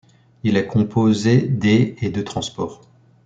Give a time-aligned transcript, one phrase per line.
[0.41, 2.81] Il est composé des et de transport.